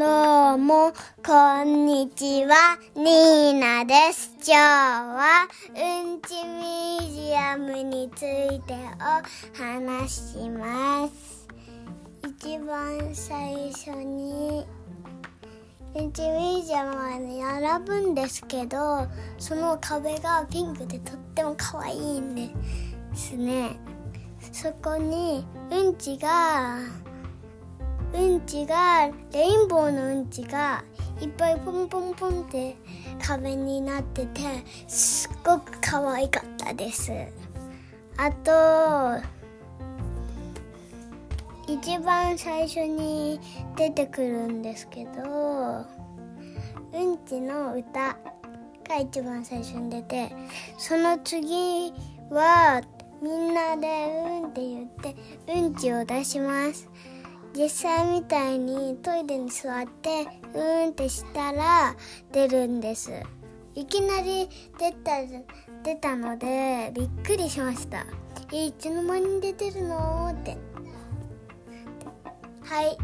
[0.00, 4.34] どうも、こんにちは、ニーナです。
[4.38, 11.46] 今日は、うんちミュージアムについてお話しします。
[12.26, 14.64] 一番最初に、
[15.94, 22.48] うんちミュージアムはね並ぶんですけど、その壁がピンクでとっても可愛いんで
[23.14, 23.78] すね。
[24.50, 26.78] そこに、うんちが、
[28.12, 30.84] うんちがレインボーのうんちが
[31.20, 32.76] いっぱいポンポンポンって
[33.22, 34.40] 壁になってて
[34.88, 37.12] すっごく可愛かったです。
[38.16, 39.40] あと
[41.66, 43.40] 一番最初に
[43.76, 45.86] 出てくるんですけど
[46.92, 48.16] うんちの歌
[48.88, 50.32] が一番最初に出て
[50.76, 51.94] その次
[52.28, 52.82] は
[53.22, 53.86] みんなで
[54.42, 56.88] うんって言ってうんちを出します。
[57.54, 61.96] 実際みたいにトイレに座ってうーんってしたら
[62.32, 63.10] 出るんです。
[63.74, 64.48] いきなり
[64.78, 65.12] 出た
[65.82, 68.06] 出たのでびっくりしました。
[68.52, 70.56] いつの間に出てるのって。
[72.62, 72.96] はい。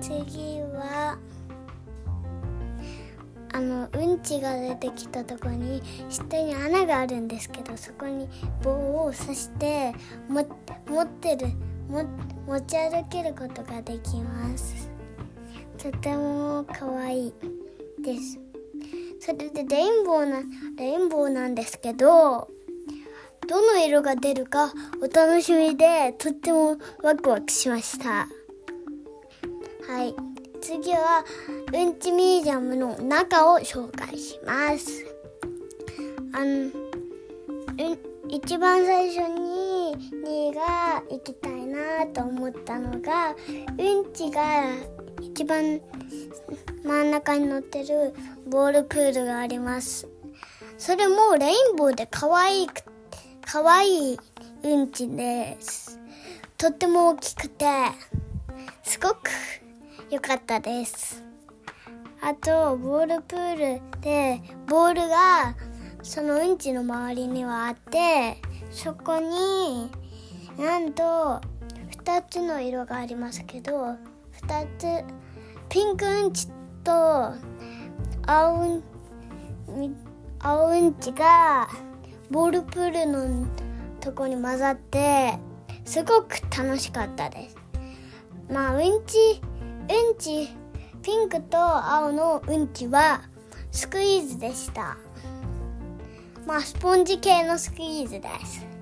[0.00, 1.18] 次は
[3.52, 8.28] あのうんちが出てきたとこに下に穴があるんですけどそこに
[8.62, 8.72] 棒
[9.04, 9.94] を刺して
[10.28, 10.44] も
[10.88, 11.46] 持ってる
[11.88, 12.04] も
[12.46, 14.90] 持ち歩けることができます。
[15.78, 17.34] とても可愛い
[18.02, 18.38] です。
[19.20, 20.42] それでレインボーな
[20.76, 22.48] レインボーなんですけど
[23.48, 28.28] どの色が出るかお楽しみでとってもワクワクしました。
[29.86, 30.14] はい。
[30.60, 31.24] 次は
[31.72, 35.04] うんちミュージアムの中を紹介します。
[36.32, 36.72] あのうん
[38.28, 39.73] 一番最初に
[41.10, 43.34] 行きたいなと思ったのが
[43.78, 44.64] うんちが
[45.20, 45.80] 一番
[46.84, 48.14] 真ん中に乗ってる
[48.48, 50.08] ボールプールがあります。
[50.76, 52.68] それもレインボーで可愛い
[53.42, 54.18] 可愛い
[54.64, 56.00] うんちです。
[56.58, 57.66] とっても大きくて
[58.82, 59.30] すごく
[60.10, 61.22] 良かったです。
[62.20, 65.54] あとボールプールでボールが
[66.02, 68.38] そのうんちの周りにはあって
[68.70, 69.90] そこに
[70.58, 71.40] なんと
[72.04, 73.96] 2つの色がありますけど
[74.42, 75.04] 2つ
[75.68, 76.48] ピンクうんち
[76.84, 77.34] と
[78.26, 79.96] 青うん
[80.38, 81.68] 青うんちが
[82.30, 83.46] ボールプールの
[84.00, 85.34] とこに混ざって
[85.84, 87.56] すごく楽しかったです。
[88.50, 89.40] まあうんち
[89.88, 90.48] うんち
[91.02, 93.22] ピンクと青のうんちは
[93.70, 94.96] スクイーズでした。
[96.46, 98.73] まあスポンジ系のスクイーズです。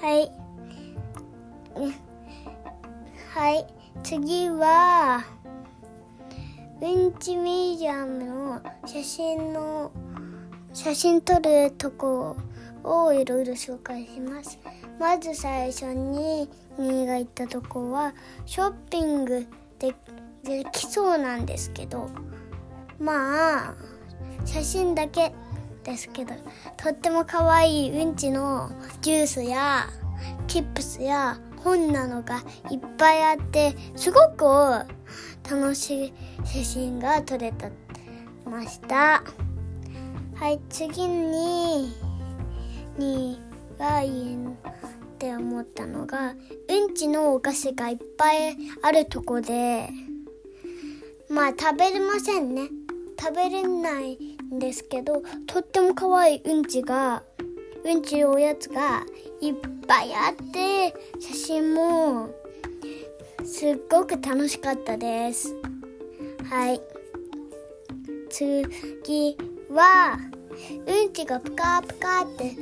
[0.00, 0.32] はい。
[3.34, 3.66] はい。
[4.02, 5.24] 次は
[6.80, 9.92] うんちミュージアムの写真の
[10.72, 12.36] 写真撮るとこ
[12.82, 14.58] をいろいろ紹介します。
[14.98, 18.14] まず最初に2が行ったとこは
[18.46, 19.46] ショッピング
[19.78, 19.94] で
[20.42, 22.08] できそうなんですけど。
[22.98, 23.74] まあ
[24.44, 25.32] 写真だけ
[25.84, 26.34] ですけど
[26.76, 28.70] とっても可愛いうんちの
[29.00, 29.86] ジュースや
[30.46, 34.44] キップスや本なのがいっぱいあってすごく
[35.50, 36.12] 楽しい
[36.44, 37.70] 写真が撮れた
[38.44, 39.22] ました
[40.34, 41.92] はい次に
[42.98, 43.38] に
[43.78, 44.38] がいいっ
[45.18, 46.34] て思ったのが
[46.68, 49.88] うんちのお菓子がいっぱいあるとこで
[51.28, 52.70] まあ食べれませんね。
[53.20, 54.18] 食べれない
[54.58, 57.22] ですけどとっても可愛いうんちが
[57.84, 59.04] うんちおやつが
[59.40, 59.54] いっ
[59.86, 62.28] ぱいあって写真も
[63.44, 65.54] すっごく楽しかったです。
[66.48, 66.80] はい。
[68.28, 69.36] 次
[69.70, 70.18] は
[70.86, 72.52] うんちがプカプカって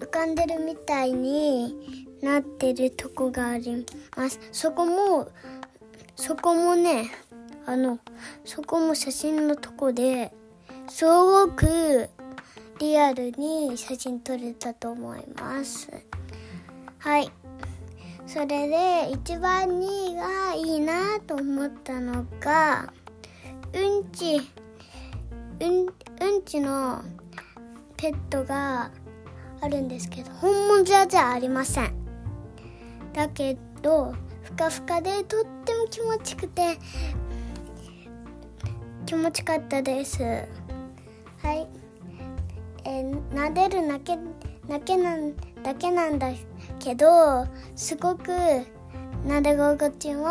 [0.00, 1.74] 浮かんでるみたいに
[2.22, 4.40] なってるとこがあります。
[4.52, 5.28] そこも
[6.16, 7.10] そこもね
[7.66, 7.98] あの
[8.44, 10.32] そこも写真のとこで
[10.88, 12.08] すごく
[12.78, 15.90] リアルに写真撮れたと思います。
[16.98, 17.30] はい。
[18.26, 22.92] それで一番2位がいいなと思ったのが
[23.74, 24.40] うんち
[25.60, 27.02] うんうんちの
[27.96, 28.90] ペットが
[29.60, 31.94] あるんですけど本物じゃじゃありません。
[33.12, 36.78] だけどふかふかでとっても気持ちくて
[39.14, 40.20] 気持ちかったです。
[40.24, 41.68] はい。
[42.84, 44.18] えー、撫でるだけ
[44.68, 46.32] だけなんだけなんだ
[46.80, 47.46] けど
[47.76, 48.32] すごく
[49.24, 50.26] 撫で心地も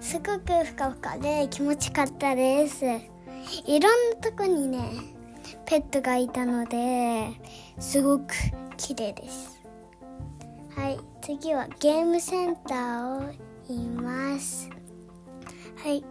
[0.00, 2.84] すごくふかふかで気持ちかったです。
[2.86, 4.88] いろんなとこにね
[5.66, 7.28] ペットがいたので
[7.80, 8.26] すごく
[8.76, 9.60] 綺麗です。
[10.76, 11.00] はい。
[11.22, 13.34] 次はゲームセンターを
[13.68, 14.70] 言います。
[15.82, 16.04] はい。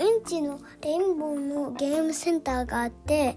[0.00, 3.36] うんちのレインボーのゲームセンターがあって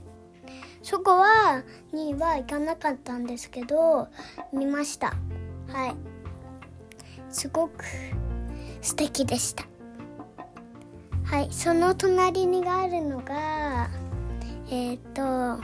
[0.81, 1.63] そこは
[1.93, 4.07] には行かなかったんですけど
[4.51, 5.13] 見ました。
[5.67, 5.95] はい。
[7.29, 7.85] すごく
[8.81, 9.65] 素敵でした。
[11.25, 11.47] はい。
[11.51, 13.89] その隣にがあるのが
[14.69, 15.63] えっ、ー、と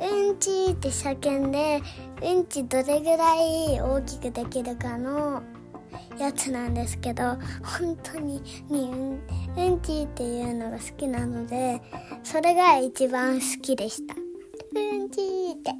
[0.00, 1.82] うんちって叫んで
[2.22, 5.42] うんちどれぐらい大きくできるかの
[6.18, 9.20] やつなんですけど本当ににうん
[9.56, 11.80] うんちっていうのが好きなので
[12.22, 14.14] それが一番好きでした。
[14.14, 15.20] うんち
[15.52, 15.70] って。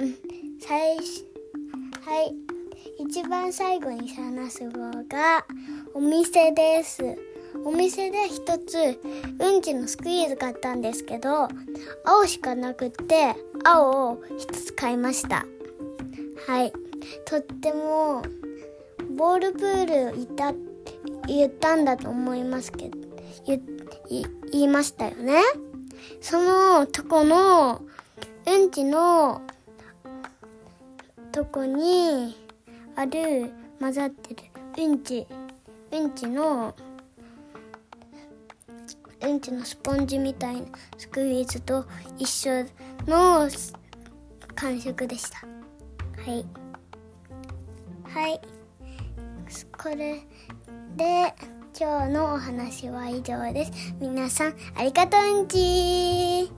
[0.00, 0.14] うん。
[0.60, 2.34] 最はい。
[2.98, 5.44] 一番最後に話す方が
[5.94, 7.18] お店です。
[7.64, 9.00] お店で一つ
[9.38, 11.48] うんちのスクイーズ買ったんですけど
[12.04, 15.46] 青しかなくって青を一つ買いました。
[16.46, 16.72] はい。
[17.24, 18.22] とっても
[19.16, 20.52] ボールプールいた
[21.26, 22.98] 言ったんだと思いますけど
[23.46, 23.62] 言
[24.52, 25.40] 言いましたよね。
[26.20, 27.82] そのとこの
[28.46, 29.42] うんちの
[31.32, 32.36] とこに
[32.96, 35.26] ある混ざってるうんち
[35.92, 36.74] うんちの
[39.22, 40.66] うんちのスポンジみたいな
[40.96, 41.84] スクイーズと
[42.18, 42.64] 一緒
[43.06, 43.48] の
[44.54, 45.38] 感触でした。
[45.38, 45.46] は
[46.26, 46.44] い。
[48.04, 48.40] はい。
[49.76, 50.20] これ
[50.96, 51.34] で
[51.78, 53.94] 今日のお話は以上です。
[54.00, 56.50] 皆さんありがとうんち